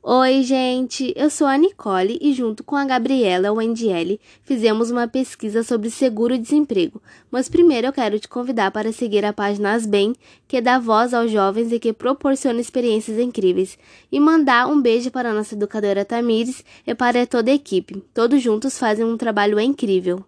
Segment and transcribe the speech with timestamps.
[0.00, 1.12] Oi, gente!
[1.16, 7.02] Eu sou a Nicole e, junto com a Gabriela Wendiele, fizemos uma pesquisa sobre seguro-desemprego.
[7.28, 10.14] Mas primeiro eu quero te convidar para seguir a página Asbem,
[10.46, 13.76] que dá voz aos jovens e que proporciona experiências incríveis.
[14.10, 18.00] E mandar um beijo para a nossa educadora Tamires e para toda a equipe.
[18.14, 20.24] Todos juntos fazem um trabalho incrível.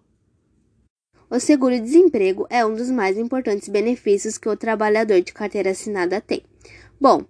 [1.29, 6.43] O seguro-desemprego é um dos mais importantes benefícios que o trabalhador de carteira assinada tem.
[6.99, 7.23] Bom,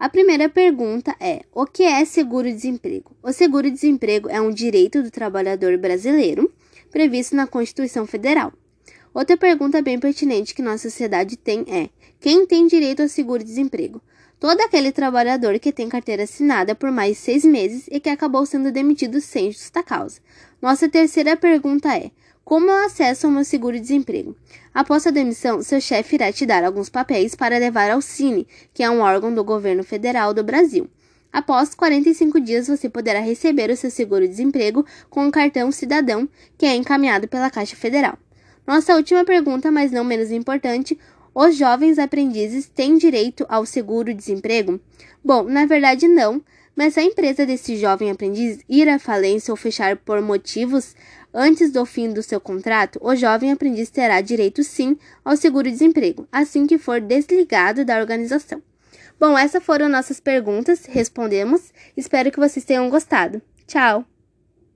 [0.00, 3.14] a primeira pergunta é: o que é seguro-desemprego?
[3.22, 6.50] O seguro-desemprego é um direito do trabalhador brasileiro
[6.90, 8.50] previsto na Constituição Federal.
[9.12, 14.00] Outra pergunta bem pertinente que nossa sociedade tem é: quem tem direito ao seguro-desemprego?
[14.40, 18.72] Todo aquele trabalhador que tem carteira assinada por mais seis meses e que acabou sendo
[18.72, 20.18] demitido sem justa causa.
[20.62, 22.10] Nossa terceira pergunta é:
[22.50, 24.34] como eu acesso ao meu seguro-desemprego?
[24.74, 28.82] Após a demissão, seu chefe irá te dar alguns papéis para levar ao Cine, que
[28.82, 30.90] é um órgão do governo federal do Brasil.
[31.32, 36.74] Após 45 dias, você poderá receber o seu seguro-desemprego com um cartão cidadão que é
[36.74, 38.18] encaminhado pela Caixa Federal.
[38.66, 40.98] Nossa última pergunta, mas não menos importante:
[41.32, 44.80] os jovens aprendizes têm direito ao seguro-desemprego?
[45.24, 46.42] Bom, na verdade não,
[46.74, 50.96] mas a empresa desse jovem aprendiz ir à falência ou fechar por motivos
[51.32, 56.66] Antes do fim do seu contrato, o jovem aprendiz terá direito sim ao seguro-desemprego, assim
[56.66, 58.60] que for desligado da organização.
[59.18, 61.72] Bom, essas foram nossas perguntas, respondemos.
[61.96, 63.40] Espero que vocês tenham gostado.
[63.66, 64.04] Tchau!